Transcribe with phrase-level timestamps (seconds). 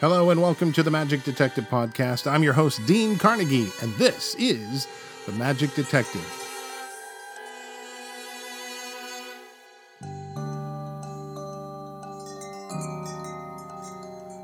[0.00, 2.26] Hello and welcome to the Magic Detective Podcast.
[2.26, 4.88] I'm your host, Dean Carnegie, and this is
[5.26, 6.24] the Magic Detective.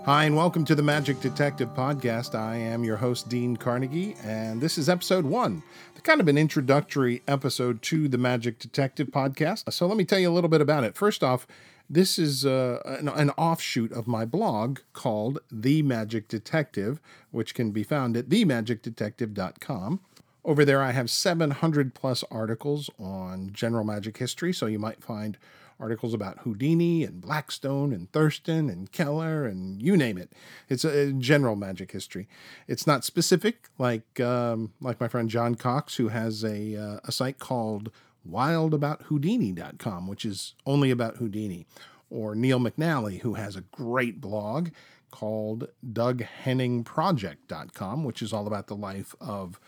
[0.05, 2.39] Hi, and welcome to the Magic Detective Podcast.
[2.39, 5.63] I am your host, Dean Carnegie, and this is episode one,
[6.07, 9.73] kind of an introductory episode to the Magic Detective Podcast.
[9.73, 10.97] So let me tell you a little bit about it.
[10.97, 11.49] First off,
[11.89, 17.71] this is uh, an, an, offshoot of my blog called The Magic Detective, which can
[17.71, 20.01] be found at themagicdetective.com.
[20.45, 25.39] Over there, I have 700 plus articles on general magic history, so you might find
[25.79, 30.33] articles about Houdini and Blackstone and Thurston and Kellar and you name it.
[30.69, 32.29] It's a, general magic history.
[32.67, 37.13] It's not specific like um, like my friend John Cox, who has a uh, a
[37.13, 37.91] site called
[38.31, 41.67] WildAboutHoudini.com, which is only about Houdini,
[42.11, 44.71] or Neil McNally, who has a great blog
[45.11, 49.61] called DougHenningProject.com, which is all about the life of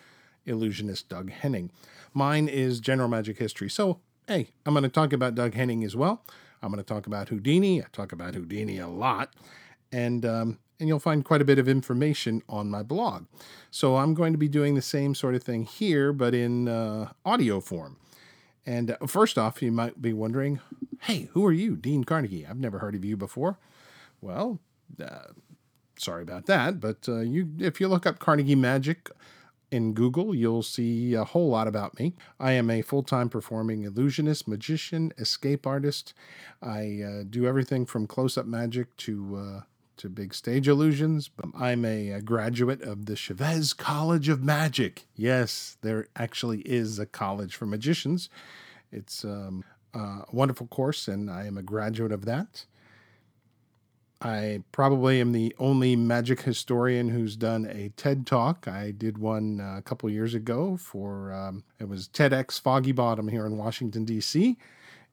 [0.46, 1.70] illusionist Doug Henning.
[2.14, 3.68] Mine is general magic history.
[3.68, 6.22] So hey, I'm going to talk about Doug Henning as well.
[6.62, 7.82] I'm going to talk about Houdini.
[7.82, 9.32] I talk about Houdini a lot.
[9.90, 13.24] And, um, and you'll find quite a bit of information on my blog.
[13.70, 17.12] So I'm going to be doing the same sort of thing here, but in uh,
[17.24, 17.96] audio form.
[18.68, 20.60] And uh, first off, you might be wondering,
[21.00, 22.46] hey, who are you, Dean Carnegie?
[22.46, 23.56] I've never heard of you before.
[24.20, 24.60] Well,
[25.02, 25.32] uh,
[25.96, 29.10] sorry about that, but uh, you, if you look up Carnegie Magic
[29.70, 32.12] in Google, you'll see a whole lot about me.
[32.38, 36.12] I am a full time performing illusionist, magician, escape artist.
[36.60, 39.60] I uh, do everything from close up magic to uh,
[39.98, 41.28] to big stage illusions.
[41.28, 45.06] But I'm a, a, graduate of the Chavez College of Magic.
[45.14, 48.28] Yes, there actually is a college for magicians.
[48.90, 52.64] It's um, a wonderful course, and I am a graduate of that.
[54.20, 58.66] I probably am the only magic historian who's done a TED talk.
[58.66, 63.28] I did one uh, a couple years ago for um, it was TEDx Foggy Bottom
[63.28, 64.56] here in Washington D.C.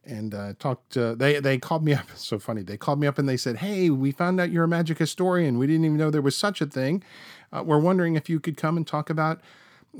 [0.06, 0.96] And uh, talked.
[0.96, 2.06] Uh, they they called me up.
[2.14, 2.62] It's so funny.
[2.62, 5.58] They called me up and they said, "Hey, we found out you're a magic historian.
[5.58, 7.04] We didn't even know there was such a thing.
[7.52, 9.42] Uh, we're wondering if you could come and talk about."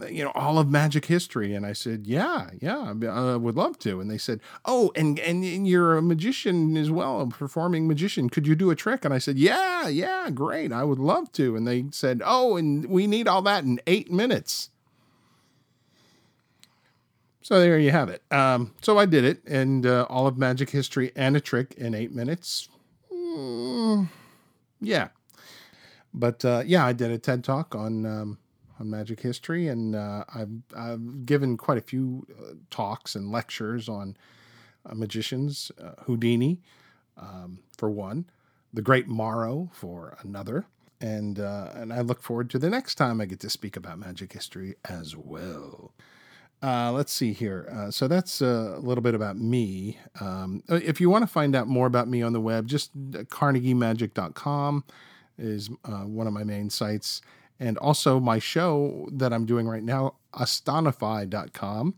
[0.10, 4.02] you know all of magic history and i said yeah yeah i would love to
[4.02, 8.30] and they said oh and, and and you're a magician as well a performing magician
[8.30, 11.56] could you do a trick and i said yeah yeah great i would love to
[11.56, 14.70] and they said oh and we need all that in eight minutes
[17.46, 18.24] so there you have it.
[18.32, 21.94] Um, so i did it and uh, all of magic history and a trick in
[21.94, 22.70] eight minutes.
[23.14, 24.10] Mm,
[24.82, 25.10] yeah.
[26.12, 28.40] But uh, yeah i did a ted talk on um,
[28.80, 33.88] on magic history, and uh, I've, I've given quite a few uh, talks and lectures
[33.88, 34.18] on
[34.86, 36.62] uh, magicians, uh, Houdini
[37.16, 38.26] um, for one,
[38.74, 40.66] the Great Maro for another,
[41.00, 44.34] and and I look forward to the next time I get to speak about magic
[44.34, 45.94] history as well.
[46.64, 47.68] Uh, let's see here.
[47.72, 50.00] Uh, so that's a little bit about me.
[50.20, 54.84] Um, if you want to find out more about me on the web, just carnegiemagic.com
[55.38, 57.22] is uh, one of my main sites
[57.60, 61.96] and also my show that I'm doing right now, Astonify.com,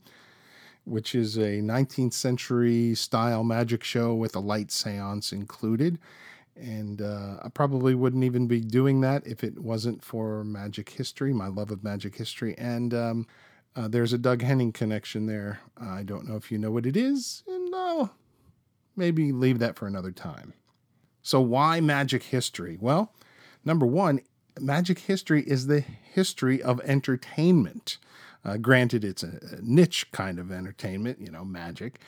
[0.85, 5.97] which is a 19th century style magic show with a light seance included.
[6.55, 11.33] And uh, I probably wouldn't even be doing that if it wasn't for magic history,
[11.33, 12.55] my love of magic history.
[12.57, 13.27] And um,
[13.77, 15.59] uh, there's a Doug Henning connection there.
[15.79, 18.11] I don't know if you know what it is, and I'll
[18.95, 20.53] maybe leave that for another time.
[21.21, 22.77] So, why magic history?
[22.81, 23.13] Well,
[23.63, 24.21] number one,
[24.59, 27.99] magic history is the history of entertainment.
[28.43, 31.99] Uh, granted, it's a, a, niche kind of entertainment, you know, magic.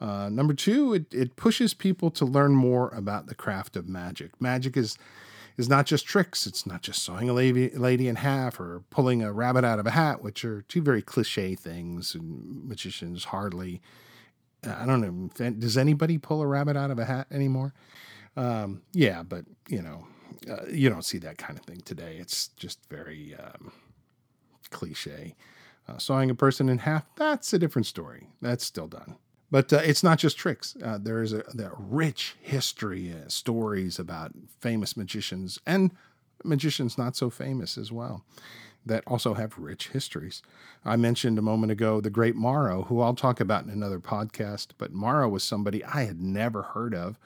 [0.00, 4.40] Uh, number two, it, it pushes people to learn more about the craft of magic.
[4.40, 4.98] Magic is
[5.56, 6.46] is not just tricks.
[6.46, 9.86] It's not just sawing a lady, lady in half or pulling a rabbit out of
[9.86, 13.80] a hat, which are two very cliche things, and magicians hardly.
[14.66, 15.50] I don't know.
[15.50, 17.74] Does anybody pull a rabbit out of a hat anymore?
[18.36, 20.06] Um, yeah, but you know,
[20.50, 22.16] uh, you don't see that kind of thing today.
[22.18, 23.72] It's just very um,
[24.70, 25.34] cliche.
[25.86, 28.28] Uh, sawing a person in half, that's a different story.
[28.40, 29.16] That's still done.
[29.54, 30.76] But uh, it's not just tricks.
[30.82, 31.44] Uh, there is a,
[31.78, 35.92] rich history, uh, stories about famous magicians and
[36.42, 38.24] magicians not so famous as well
[38.84, 40.42] that also have rich histories.
[40.84, 44.70] I mentioned a moment ago the great Maro, who I'll talk about in another podcast,
[44.76, 47.16] but Maro was somebody I had never heard of.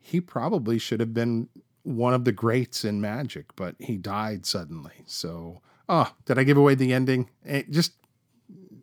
[0.00, 1.50] He probably should have been
[1.82, 5.02] one of the greats in magic, but he died suddenly.
[5.04, 7.28] So, oh, did I give away the ending?
[7.44, 7.92] It eh, just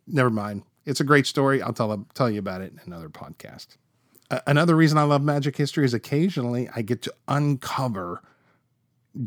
[0.05, 0.61] never mind.
[0.85, 1.61] It's a great story.
[1.61, 3.77] I'll tell tell you about it in another podcast.
[4.47, 8.23] Another reason I love magic history is occasionally I get to uncover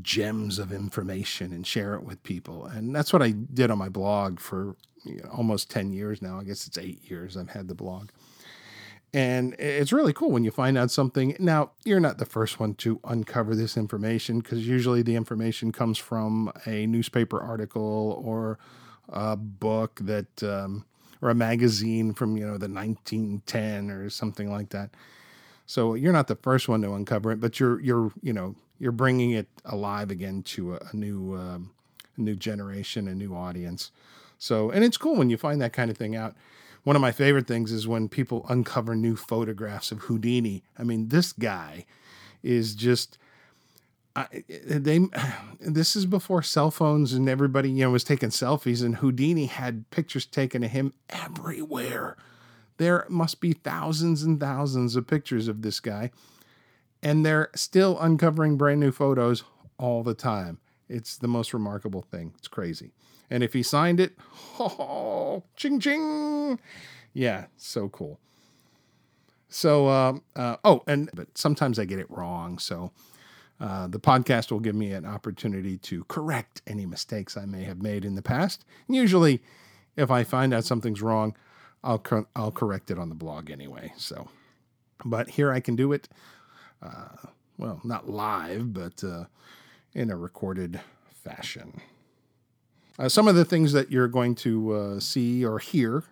[0.02, 2.66] gems of information and share it with people.
[2.66, 6.38] And that's what I did on my blog for you know, almost 10 years now.
[6.38, 8.10] I guess it's eight years I've had the blog.
[9.14, 11.34] And it's really cool when you find out something.
[11.38, 15.96] Now, you're not the first one to uncover this information because usually the information comes
[15.96, 18.58] from a newspaper article or
[19.08, 20.84] a book that, um,
[21.20, 24.90] or a magazine from, you know, the 1910 or something like that.
[25.66, 28.92] So you're not the first one to uncover it, but you're, you're, you know, you're
[28.92, 31.72] bringing it alive again to a, a new, um,
[32.16, 33.90] a new generation, a new audience.
[34.38, 36.36] So, and it's cool when you find that kind of thing out
[36.88, 40.62] one of my favorite things is when people uncover new photographs of Houdini.
[40.78, 41.84] I mean, this guy
[42.42, 43.18] is just.
[44.18, 45.00] I, they
[45.60, 49.88] this is before cell phones and everybody you know was taking selfies and Houdini had
[49.90, 52.16] pictures taken of him everywhere.
[52.78, 56.10] There must be thousands and thousands of pictures of this guy
[57.02, 59.44] and they're still uncovering brand new photos
[59.78, 60.58] all the time.
[60.88, 62.32] It's the most remarkable thing.
[62.38, 62.92] It's crazy.
[63.30, 64.16] And if he signed it,
[64.58, 66.58] oh, ching ching.
[67.12, 68.18] Yeah, so cool.
[69.48, 72.58] So, uh, uh, oh, and but sometimes I get it wrong.
[72.58, 72.92] So,
[73.60, 77.82] uh, the podcast will give me an opportunity to correct any mistakes I may have
[77.82, 78.64] made in the past.
[78.86, 79.42] And usually,
[79.96, 81.36] if I find out something's wrong,
[81.82, 83.92] I'll co- I'll correct it on the blog anyway.
[83.96, 84.28] So,
[85.04, 86.08] but here I can do it.
[86.82, 89.24] Uh, well, not live, but uh,
[89.92, 91.80] in a recorded fashion.
[92.98, 96.04] Uh, some of the things that you're going to uh, see or hear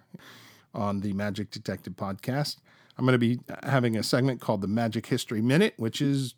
[0.75, 2.59] on the Magic Detective podcast,
[2.97, 6.35] I'm going to be having a segment called the Magic History Minute, which is,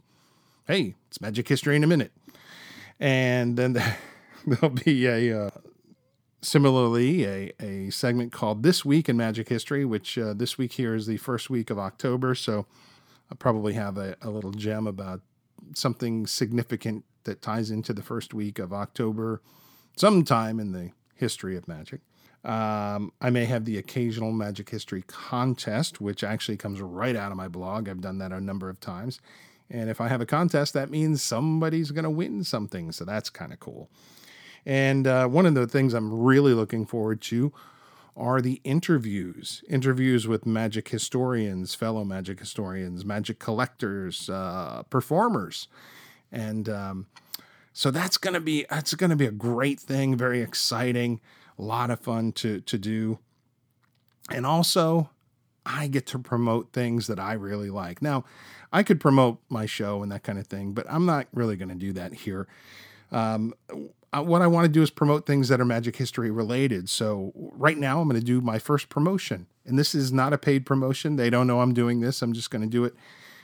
[0.68, 2.12] hey, it's Magic History in a minute.
[3.00, 3.82] And then
[4.46, 5.50] there'll be a, uh,
[6.42, 10.94] similarly, a, a segment called This Week in Magic History, which uh, this week here
[10.94, 12.34] is the first week of October.
[12.34, 12.66] So
[13.30, 15.22] I'll probably have a, a little gem about
[15.74, 19.40] something significant that ties into the first week of October
[19.96, 22.02] sometime in the history of magic.
[22.44, 27.38] Um, I may have the occasional magic history contest, which actually comes right out of
[27.38, 27.88] my blog.
[27.88, 29.18] I've done that a number of times.
[29.70, 32.92] And if I have a contest, that means somebody's going to win something.
[32.92, 33.90] So that's kind of cool.
[34.64, 37.52] And uh, one of the things I'm really looking forward to
[38.16, 45.68] are the interviews interviews with magic historians, fellow magic historians, magic collectors, uh, performers.
[46.32, 47.06] And um,
[47.72, 51.20] so that's gonna be that's gonna be a great thing, very exciting,
[51.58, 53.20] a lot of fun to to do.
[54.30, 55.10] And also,
[55.68, 58.00] I get to promote things that I really like.
[58.00, 58.24] Now,
[58.72, 61.68] I could promote my show and that kind of thing, but I'm not really going
[61.68, 62.48] to do that here.
[63.12, 63.52] Um,
[64.14, 66.88] what I want to do is promote things that are magic history related.
[66.88, 70.38] So right now, I'm going to do my first promotion, and this is not a
[70.38, 71.16] paid promotion.
[71.16, 72.22] They don't know I'm doing this.
[72.22, 72.94] I'm just going to do it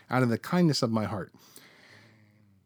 [0.08, 1.32] out of the kindness of my heart.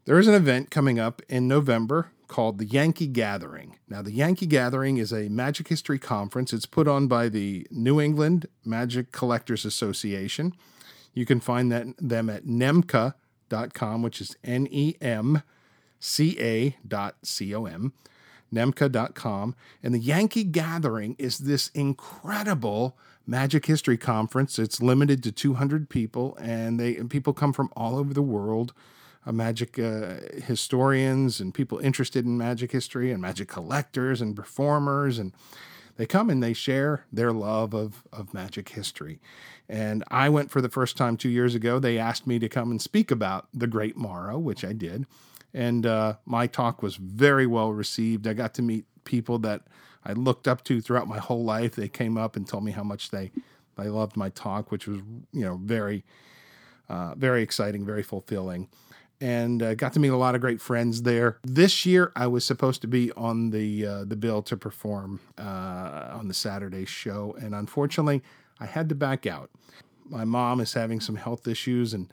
[0.05, 3.75] There is an event coming up in November called the Yankee Gathering.
[3.89, 6.53] Now, the Yankee Gathering is a magic history conference.
[6.53, 10.53] It's put on by the New England Magic Collectors Association.
[11.13, 15.41] You can find that, them at nemca.com, which is N E M
[15.99, 17.91] C A dot C O M,
[18.53, 19.55] nemca.com.
[19.83, 24.57] And the Yankee Gathering is this incredible magic history conference.
[24.57, 28.71] It's limited to 200 people, and they and people come from all over the world
[29.25, 35.19] uh, magic uh, historians and people interested in magic history and magic collectors and performers
[35.19, 35.33] and
[35.99, 39.19] they come and they share their love of, of magic history.
[39.67, 41.77] And I went for the first time two years ago.
[41.77, 45.05] They asked me to come and speak about the Great Maro, which I did.
[45.53, 48.27] And uh, my talk was very well received.
[48.27, 49.63] I got to meet people that
[50.05, 51.75] I looked up to throughout my whole life.
[51.75, 53.31] They came up and told me how much they,
[53.77, 55.01] they loved my talk, which was,
[55.33, 56.05] you know, very,
[56.87, 58.69] uh, very exciting, very fulfilling
[59.21, 61.37] and uh, got to meet a lot of great friends there.
[61.43, 66.09] This year, I was supposed to be on the uh, the bill to perform uh,
[66.11, 68.21] on the Saturday show, and unfortunately,
[68.59, 69.49] I had to back out.
[70.05, 72.11] My mom is having some health issues, and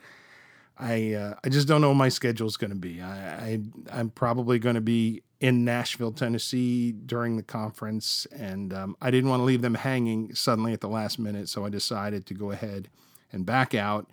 [0.79, 3.01] I uh, I just don't know what my schedule is going to be.
[3.01, 3.61] I, I
[3.93, 9.31] I'm probably going to be in Nashville, Tennessee during the conference, and um, I didn't
[9.31, 12.51] want to leave them hanging suddenly at the last minute, so I decided to go
[12.51, 12.89] ahead
[13.33, 14.09] and back out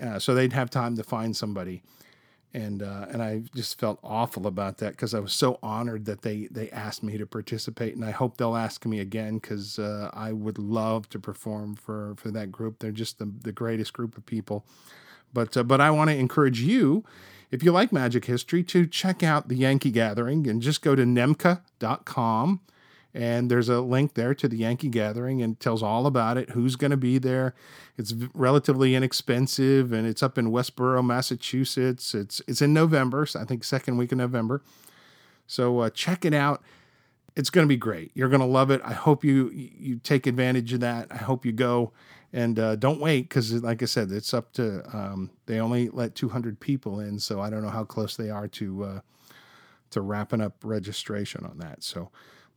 [0.00, 1.82] uh, so they'd have time to find somebody.
[2.52, 6.22] And uh, and I just felt awful about that because I was so honored that
[6.22, 10.10] they they asked me to participate, and I hope they'll ask me again because uh,
[10.12, 12.80] I would love to perform for for that group.
[12.80, 14.64] They're just the, the greatest group of people.
[15.32, 17.04] But uh, but I want to encourage you,
[17.52, 21.04] if you like magic history, to check out the Yankee Gathering and just go to
[21.04, 22.60] nemca.com
[23.12, 26.76] And there's a link there to the Yankee Gathering and tells all about it, who's
[26.76, 27.54] going to be there.
[27.96, 32.14] It's relatively inexpensive and it's up in Westborough, Massachusetts.
[32.14, 34.62] It's it's in November, so I think second week of November.
[35.46, 36.62] So uh, check it out.
[37.34, 38.12] It's going to be great.
[38.14, 38.80] You're going to love it.
[38.84, 41.08] I hope you you take advantage of that.
[41.10, 41.92] I hope you go
[42.32, 46.14] and uh, don't wait because, like I said, it's up to um, they only let
[46.14, 49.00] 200 people in, so I don't know how close they are to uh,
[49.90, 51.82] to wrapping up registration on that.
[51.82, 52.10] So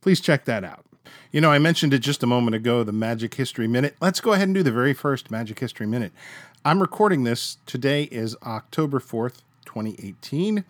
[0.04, 0.84] please check that out.
[1.32, 3.96] You know, I mentioned it just a moment ago, the Magic History Minute.
[4.02, 6.12] Let's go ahead and do the very first Magic History Minute.
[6.62, 7.56] I'm recording this.
[7.64, 10.62] Today is October 4th, 2018,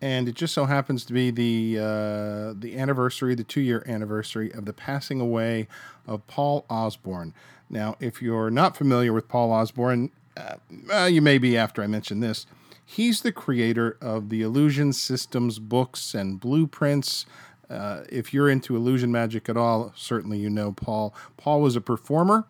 [0.00, 4.50] and it just so happens to be the uh, the anniversary, the two year anniversary
[4.50, 5.68] of the passing away
[6.06, 7.34] of Paul Osborne.
[7.68, 12.20] Now, if you're not familiar with Paul Osborne, uh, you may be after I mention
[12.20, 12.46] this.
[12.90, 17.24] He's the creator of the Illusion Systems books and blueprints.
[17.70, 21.14] Uh, if you're into illusion magic at all, certainly you know Paul.
[21.36, 22.44] Paul was a performer.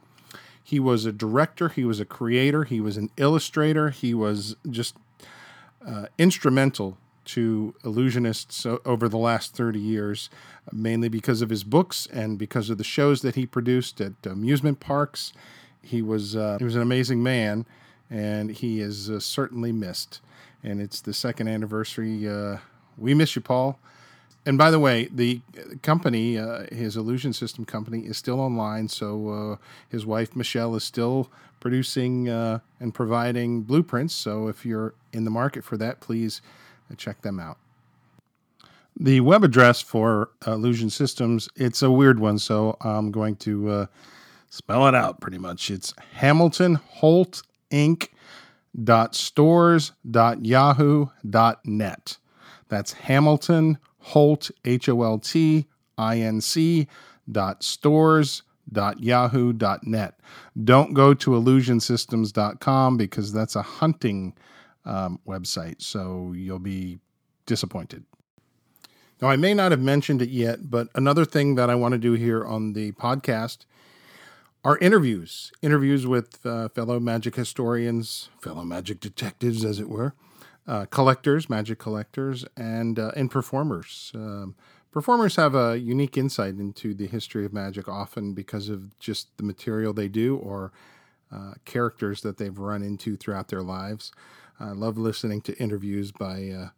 [0.62, 1.68] He was a director.
[1.68, 2.64] He was a creator.
[2.64, 3.90] He was an illustrator.
[3.90, 4.96] He was just
[5.86, 6.96] uh, instrumental
[7.26, 10.30] to illusionists over the last 30 years,
[10.72, 14.80] mainly because of his books and because of the shows that he produced at amusement
[14.80, 15.32] parks.
[15.82, 17.66] He was uh, he was an amazing man,
[18.10, 20.20] and he is uh, certainly missed.
[20.62, 22.28] And it's the second anniversary.
[22.28, 22.58] Uh,
[22.98, 23.78] we miss you, Paul.
[24.46, 25.42] And by the way, the
[25.82, 28.88] company, uh, his illusion system company, is still online.
[28.88, 29.56] So uh,
[29.88, 31.30] his wife Michelle is still
[31.60, 34.14] producing uh, and providing blueprints.
[34.14, 36.40] So if you're in the market for that, please
[36.96, 37.58] check them out.
[38.98, 43.86] The web address for Illusion Systems, it's a weird one, so I'm going to uh,
[44.48, 45.70] spell it out pretty much.
[45.70, 48.08] It's Hamilton Holt Inc.
[48.84, 52.16] dot stores dot yahoo dot net.
[52.68, 55.66] That's Hamilton Holt H O L T
[55.96, 56.88] I N C
[57.30, 58.42] dot stores
[58.72, 60.18] dot yahoo dot net.
[60.62, 64.34] Don't go to illusionsystems.com because that's a hunting
[64.84, 66.98] um, website, so you'll be
[67.46, 68.04] disappointed.
[69.20, 71.98] Now, I may not have mentioned it yet, but another thing that I want to
[71.98, 73.66] do here on the podcast
[74.64, 80.14] are interviews interviews with uh, fellow magic historians, fellow magic detectives, as it were,
[80.66, 84.12] uh, collectors, magic collectors, and, uh, and performers.
[84.14, 84.54] Um,
[84.90, 89.42] performers have a unique insight into the history of magic, often because of just the
[89.42, 90.72] material they do or
[91.32, 94.12] uh, characters that they've run into throughout their lives.
[94.58, 96.68] I love listening to interviews by uh,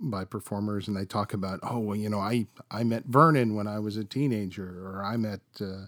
[0.00, 3.66] by performers, and they talk about, oh, well, you know, I I met Vernon when
[3.66, 5.86] I was a teenager, or I met uh,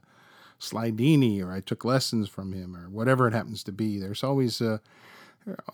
[0.61, 3.99] Slydini, or I took lessons from him, or whatever it happens to be.
[3.99, 4.79] There's always uh,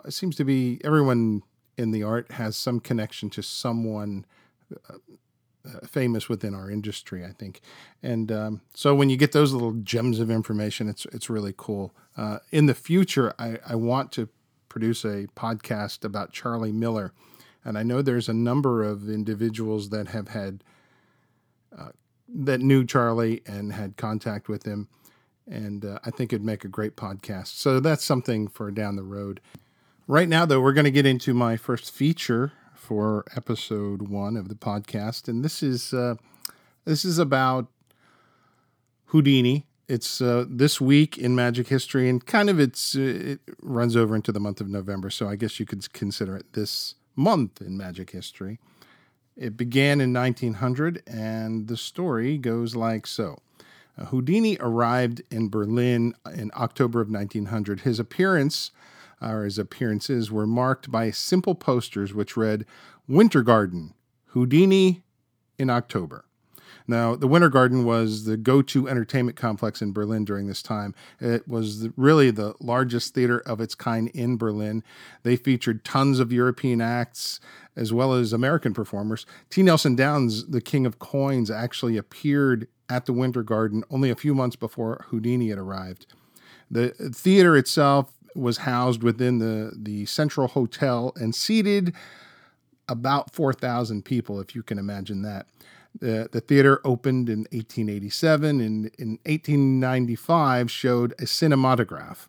[0.04, 1.42] it seems to be everyone
[1.76, 4.24] in the art has some connection to someone.
[4.88, 4.96] Uh,
[5.64, 7.60] uh, famous within our industry, I think,
[8.02, 11.94] and um, so when you get those little gems of information, it's it's really cool.
[12.16, 14.28] Uh, in the future, I, I want to
[14.72, 17.12] produce a podcast about Charlie Miller.
[17.62, 20.64] And I know there's a number of individuals that have had,
[21.78, 21.90] uh,
[22.26, 24.88] that knew Charlie and had contact with him.
[25.46, 27.48] And uh, I think it'd make a great podcast.
[27.48, 29.40] So that's something for down the road.
[30.06, 34.48] Right now, though, we're going to get into my first feature for episode one of
[34.48, 35.28] the podcast.
[35.28, 36.16] And this is, uh,
[36.84, 37.68] this is about
[39.06, 43.94] Houdini it's uh, this week in magic history, and kind of it's uh, it runs
[43.94, 45.10] over into the month of November.
[45.10, 48.58] So I guess you could consider it this month in magic history.
[49.36, 53.40] It began in 1900, and the story goes like so.
[53.98, 57.80] Uh, Houdini arrived in Berlin in October of 1900.
[57.80, 58.70] His appearance,
[59.22, 62.66] or his appearances, were marked by simple posters which read
[63.06, 63.94] "Winter Garden,
[64.26, 65.04] Houdini
[65.58, 66.24] in October."
[66.86, 70.94] Now, the Winter Garden was the go to entertainment complex in Berlin during this time.
[71.20, 74.82] It was really the largest theater of its kind in Berlin.
[75.22, 77.40] They featured tons of European acts
[77.76, 79.24] as well as American performers.
[79.48, 79.62] T.
[79.62, 84.34] Nelson Downs, the king of coins, actually appeared at the Winter Garden only a few
[84.34, 86.06] months before Houdini had arrived.
[86.70, 91.94] The theater itself was housed within the, the Central Hotel and seated
[92.88, 95.46] about 4,000 people, if you can imagine that.
[95.98, 102.28] The, the theater opened in 1887 and in 1895 showed a cinematograph.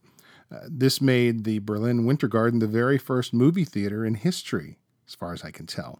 [0.54, 5.16] Uh, this made the Berlin Winter Garden the very first movie theater in history, as
[5.16, 6.00] far as I can tell.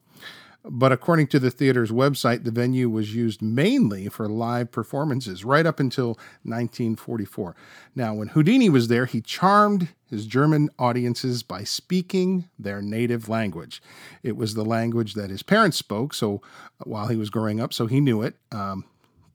[0.66, 5.66] But according to the theater's website, the venue was used mainly for live performances right
[5.66, 6.10] up until
[6.44, 7.56] 1944.
[7.96, 13.82] Now, when Houdini was there, he charmed his German audiences by speaking their native language.
[14.22, 16.42] It was the language that his parents spoke, so
[16.84, 18.36] while he was growing up, so he knew it.
[18.52, 18.86] Um,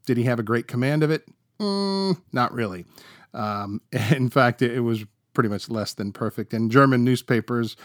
[0.06, 1.28] Did he have a great command of it?
[1.61, 2.87] Mm, not really.
[3.35, 5.04] Um, in fact, it, it was
[5.35, 6.54] pretty much less than perfect.
[6.54, 7.76] And German newspapers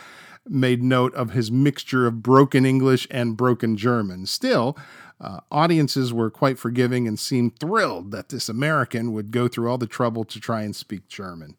[0.48, 4.26] made note of his mixture of broken English and broken German.
[4.26, 4.78] Still,
[5.22, 9.78] uh, audiences were quite forgiving and seemed thrilled that this American would go through all
[9.78, 11.56] the trouble to try and speak German.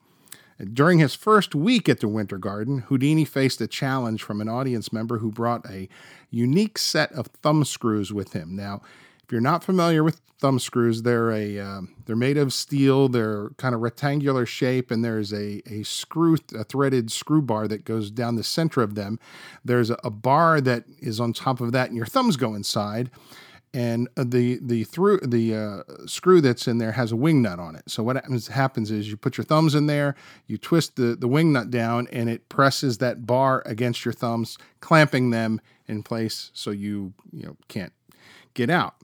[0.72, 4.92] During his first week at the Winter Garden, Houdini faced a challenge from an audience
[4.92, 5.88] member who brought a
[6.30, 8.54] unique set of thumb screws with him.
[8.54, 8.80] Now,
[9.25, 13.09] if you're not familiar with thumb screws, they're a uh, they're made of steel.
[13.09, 17.85] They're kind of rectangular shape, and there's a a screw a threaded screw bar that
[17.85, 19.19] goes down the center of them.
[19.64, 23.11] There's a, a bar that is on top of that, and your thumbs go inside
[23.75, 27.59] and uh, the the through the uh, screw that's in there has a wing nut
[27.59, 27.83] on it.
[27.88, 30.14] So what happens happens is you put your thumbs in there,
[30.47, 34.57] you twist the the wing nut down, and it presses that bar against your thumbs,
[34.81, 37.93] clamping them in place so you you know can't
[38.54, 38.95] get out.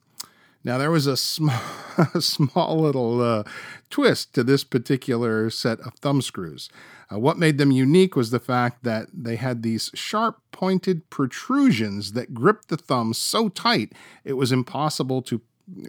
[0.62, 1.60] Now there was a small
[2.20, 3.44] small little uh,
[3.88, 6.68] twist to this particular set of thumb screws.
[7.12, 12.12] Uh, what made them unique was the fact that they had these sharp pointed protrusions
[12.12, 13.92] that gripped the thumbs so tight
[14.24, 15.40] it was impossible to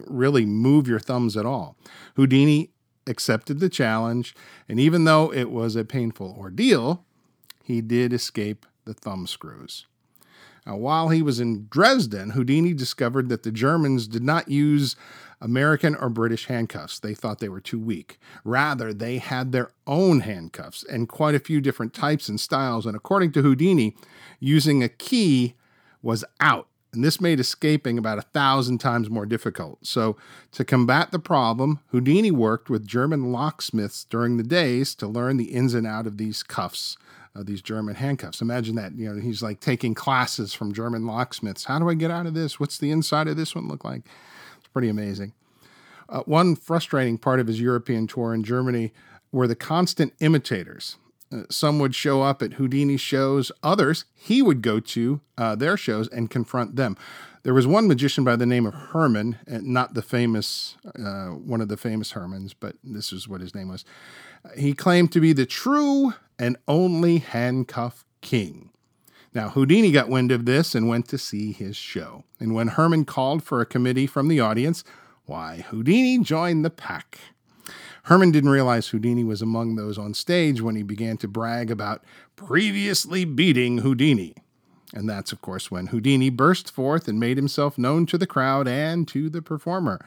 [0.06, 1.76] really move your thumbs at all.
[2.14, 2.70] Houdini
[3.06, 4.34] accepted the challenge,
[4.68, 7.04] and even though it was a painful ordeal,
[7.64, 9.86] he did escape the thumb screws.
[10.66, 14.94] Now, while he was in Dresden, Houdini discovered that the Germans did not use
[15.40, 17.00] American or British handcuffs.
[17.00, 18.20] They thought they were too weak.
[18.44, 22.86] Rather, they had their own handcuffs and quite a few different types and styles.
[22.86, 23.96] And according to Houdini,
[24.38, 25.54] using a key
[26.00, 26.68] was out.
[26.92, 29.84] And this made escaping about a thousand times more difficult.
[29.84, 30.16] So,
[30.52, 35.52] to combat the problem, Houdini worked with German locksmiths during the days to learn the
[35.54, 36.98] ins and out of these cuffs
[37.34, 38.40] uh, these German handcuffs.
[38.40, 41.64] Imagine that, you know, he's like taking classes from German locksmiths.
[41.64, 42.60] How do I get out of this?
[42.60, 44.02] What's the inside of this one look like?
[44.58, 45.32] It's pretty amazing.
[46.08, 48.92] Uh, one frustrating part of his European tour in Germany
[49.30, 50.96] were the constant imitators.
[51.32, 55.78] Uh, some would show up at Houdini's shows, others he would go to uh, their
[55.78, 56.96] shows and confront them.
[57.44, 61.66] There was one magician by the name of Herman, not the famous, uh, one of
[61.66, 63.84] the famous Hermans, but this is what his name was.
[64.56, 68.70] He claimed to be the true and only handcuff king.
[69.34, 72.24] Now, Houdini got wind of this and went to see his show.
[72.38, 74.84] And when Herman called for a committee from the audience,
[75.24, 77.18] why, Houdini joined the pack.
[78.04, 82.04] Herman didn't realize Houdini was among those on stage when he began to brag about
[82.36, 84.34] previously beating Houdini.
[84.92, 88.68] And that's, of course, when Houdini burst forth and made himself known to the crowd
[88.68, 90.04] and to the performer.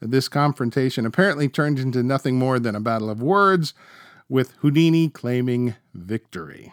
[0.00, 3.74] This confrontation apparently turned into nothing more than a battle of words,
[4.28, 6.72] with Houdini claiming victory.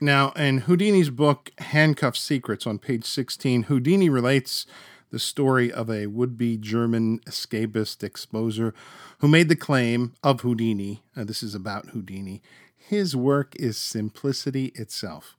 [0.00, 4.66] Now, in Houdini's book, Handcuff Secrets, on page 16, Houdini relates
[5.10, 8.72] the story of a would be German escapist exposer
[9.20, 11.02] who made the claim of Houdini.
[11.16, 12.42] Uh, this is about Houdini.
[12.76, 15.36] His work is simplicity itself.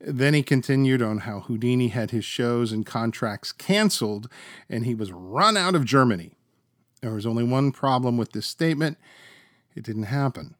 [0.00, 4.28] Then he continued on how Houdini had his shows and contracts canceled
[4.68, 6.32] and he was run out of Germany.
[7.00, 8.98] There was only one problem with this statement
[9.74, 10.54] it didn't happen.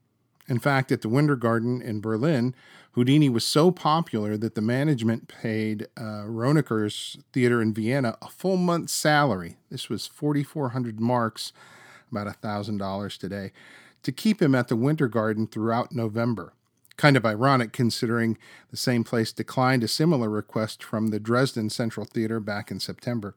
[0.47, 2.55] In fact, at the Winter Garden in Berlin,
[2.93, 6.25] Houdini was so popular that the management paid uh,
[7.33, 9.57] theater in Vienna a full month's salary.
[9.71, 11.53] This was 4,400 marks,
[12.11, 13.53] about $1,000 today,
[14.03, 16.53] to keep him at the Winter Garden throughout November.
[16.97, 18.39] Kind of ironic considering
[18.71, 23.35] the same place declined a similar request from the Dresden Central Theater back in September.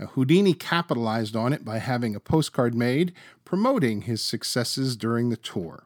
[0.00, 3.12] Uh, Houdini capitalized on it by having a postcard made
[3.44, 5.84] promoting his successes during the tour.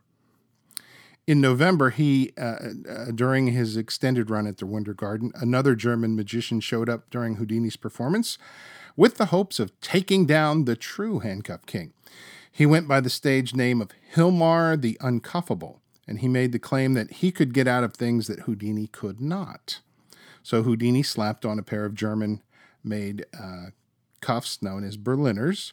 [1.26, 2.56] In November, he, uh,
[2.88, 7.36] uh, during his extended run at the Winter Garden, another German magician showed up during
[7.36, 8.38] Houdini's performance
[8.96, 11.92] with the hopes of taking down the true Handcuff King.
[12.50, 16.94] He went by the stage name of Hilmar the Uncuffable and he made the claim
[16.94, 19.80] that he could get out of things that Houdini could not.
[20.42, 22.42] So Houdini slapped on a pair of German
[22.84, 23.66] made uh,
[24.20, 25.72] cuffs known as Berliners.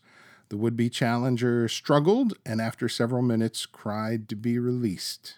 [0.50, 5.38] The would be challenger struggled and, after several minutes, cried to be released.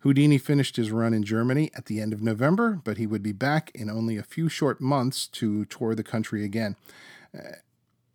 [0.00, 3.32] Houdini finished his run in Germany at the end of November, but he would be
[3.32, 6.76] back in only a few short months to tour the country again.
[7.36, 7.56] Uh,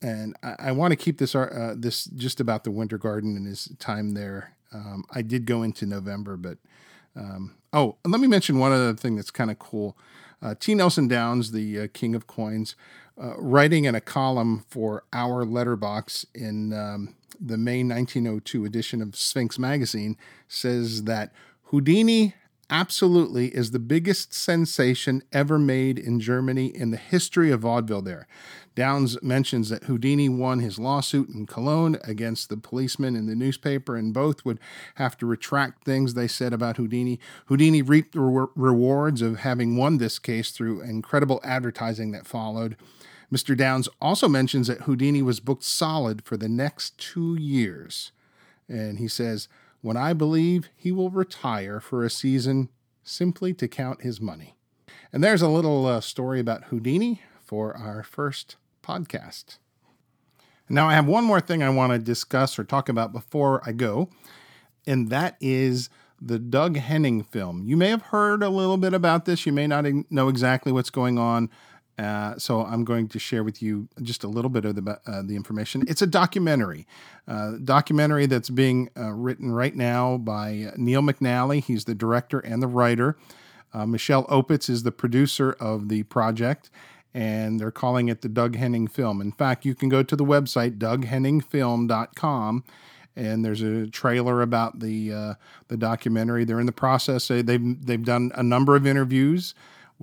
[0.02, 3.46] and I, I want to keep this uh, this just about the Winter Garden and
[3.46, 6.58] his time there um, I did go into November, but
[7.16, 9.98] um, oh, let me mention one other thing that's kind of cool.
[10.42, 10.76] Uh, T.
[10.76, 12.76] Nelson Downs, the uh, king of coins,
[13.22, 19.16] uh, writing in a column for our letterbox in um, the May 1902 edition of
[19.16, 21.32] Sphinx magazine, says that
[21.66, 22.36] Houdini
[22.70, 28.28] absolutely is the biggest sensation ever made in Germany in the history of vaudeville there.
[28.76, 33.96] Downs mentions that Houdini won his lawsuit in Cologne against the policeman in the newspaper,
[33.96, 34.60] and both would
[34.96, 37.20] have to retract things they said about Houdini.
[37.46, 42.76] Houdini reaped the re- rewards of having won this case through incredible advertising that followed.
[43.32, 43.56] Mr.
[43.56, 48.12] Downs also mentions that Houdini was booked solid for the next two years.
[48.68, 49.48] And he says,
[49.84, 52.70] When I believe he will retire for a season
[53.04, 54.56] simply to count his money.
[55.12, 59.58] And there's a little uh, story about Houdini for our first podcast.
[60.70, 63.74] Now, I have one more thing I want to discuss or talk about before I
[63.74, 64.10] go,
[64.88, 65.90] and that is
[66.22, 67.66] the Doug Henning film.
[67.66, 70.92] You may have heard a little bit about this, you may not know exactly what's
[70.92, 71.50] going on.
[71.98, 75.22] Uh, so I'm going to share with you just a little bit of the uh,
[75.22, 75.84] the information.
[75.88, 76.88] It's a documentary,
[77.28, 81.64] uh, documentary that's being uh, written right now by Neil McNally.
[81.64, 83.18] He's the director and the writer.
[83.74, 86.72] Uh, Michelle Opitz is the producer of the project,
[87.14, 89.22] and they're calling it the Doug Henning film.
[89.22, 92.64] In fact, you can go to the website doughenningfilm.com
[93.16, 95.36] and there's a trailer about the
[95.68, 96.44] the documentary.
[96.44, 97.28] They're in the process.
[97.28, 99.54] They've they've done a number of interviews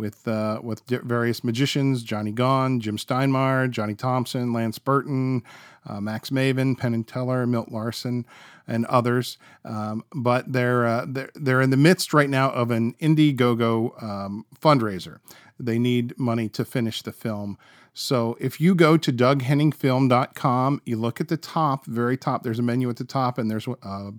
[0.00, 5.42] with uh, with various magicians: Johnny Gone, Jim Steinmeyer, Johnny Thompson, Lance Burton,
[5.86, 8.26] uh, Max Maven, Penn and Teller, Milt Larsen,
[8.66, 9.38] and others.
[9.64, 14.46] Um, but they're, uh, they're they're in the midst right now of an Indiegogo um,
[14.60, 15.18] fundraiser.
[15.58, 17.58] They need money to finish the film.
[17.92, 22.62] So if you go to doughenningfilm.com, you look at the top, very top, there's a
[22.62, 24.10] menu at the top, and there's a, uh,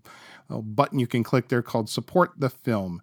[0.50, 3.02] a button you can click there called Support the Film.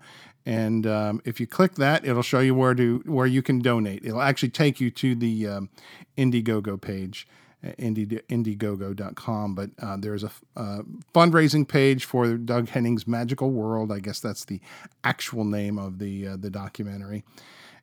[0.48, 4.02] And um, if you click that, it'll show you where to where you can donate.
[4.02, 5.68] It'll actually take you to the um,
[6.16, 7.28] Indiegogo page,
[7.62, 9.54] uh, Indiegogo.com.
[9.54, 10.78] But uh, there's a uh,
[11.14, 13.92] fundraising page for Doug Henning's Magical World.
[13.92, 14.58] I guess that's the
[15.04, 17.24] actual name of the uh, the documentary.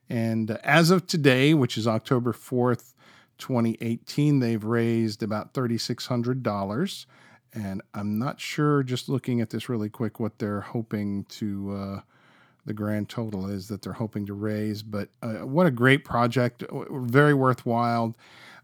[0.10, 2.94] And as of today, which is October 4th,
[3.38, 7.06] 2018, they've raised about $3,600.
[7.54, 12.02] And I'm not sure, just looking at this really quick, what they're hoping to, uh,
[12.66, 14.82] the grand total is that they're hoping to raise.
[14.82, 18.16] But uh, what a great project, very worthwhile.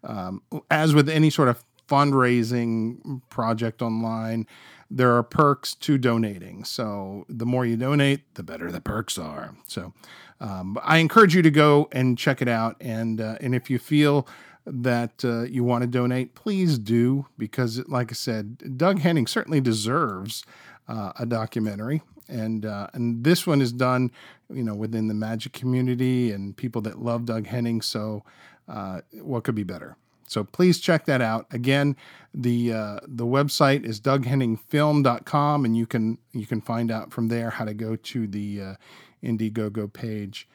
[0.04, 4.48] Um, as with any sort of fundraising project online,
[4.90, 6.64] there are perks to donating.
[6.64, 9.56] So the more you donate, the better the perks are.
[9.68, 9.94] So
[10.40, 12.76] um, I encourage you to go and check it out.
[12.82, 14.28] And uh, and if you feel
[14.66, 19.62] that uh, you want to donate, please do because, like I said, Doug Henning certainly
[19.62, 20.44] deserves
[20.92, 22.02] uh, a documentary.
[22.28, 24.12] And uh, and this one is done,
[24.54, 27.82] you know, within the magic community and people that love Doug Henning.
[27.82, 28.24] So
[28.68, 29.98] uh, what could be better?
[30.28, 31.46] So please check that out.
[31.52, 31.98] Again,
[32.34, 37.50] the uh, the website is doughenningfilm.com, and you can you can find out from there
[37.50, 38.76] how to go to the uh,
[39.22, 40.48] Indiegogo page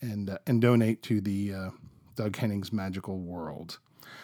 [0.00, 1.70] and uh, and donate to the uh,
[2.14, 3.78] Doug Henning's Magical World.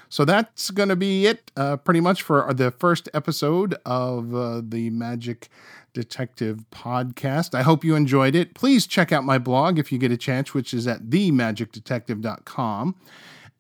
[0.08, 4.60] So that's going to be it, uh, pretty much for the first episode of uh,
[4.62, 5.48] the Magic
[5.94, 7.54] Detective podcast.
[7.54, 8.54] I hope you enjoyed it.
[8.54, 12.94] Please check out my blog if you get a chance, which is at themagicdetective.com.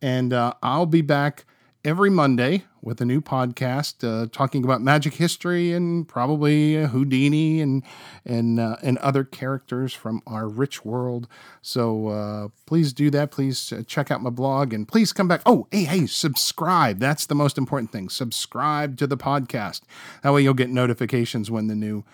[0.00, 1.44] And uh, I'll be back
[1.84, 7.82] every Monday with a new podcast uh, talking about magic history and probably Houdini and
[8.24, 11.26] and uh, and other characters from our rich world.
[11.60, 13.30] So uh, please do that.
[13.30, 15.42] Please uh, check out my blog and please come back.
[15.44, 16.98] Oh, hey, hey, subscribe.
[16.98, 18.08] That's the most important thing.
[18.08, 19.82] Subscribe to the podcast.
[20.22, 22.04] That way you'll get notifications when the new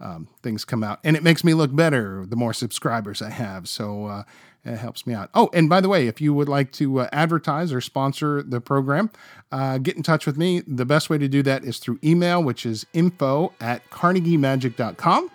[0.00, 3.68] um, things come out, and it makes me look better the more subscribers I have.
[3.68, 4.22] So uh,
[4.64, 5.30] it helps me out.
[5.34, 8.60] Oh, and by the way, if you would like to uh, advertise or sponsor the
[8.60, 9.10] program,
[9.52, 10.62] uh, get in touch with me.
[10.66, 15.30] The best way to do that is through email, which is info at carnegiemagic.com.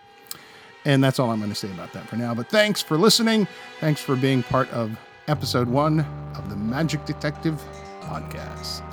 [0.86, 2.34] And that's all I'm going to say about that for now.
[2.34, 3.48] But thanks for listening.
[3.80, 6.00] Thanks for being part of episode one
[6.36, 7.62] of the Magic Detective
[8.02, 8.89] podcast.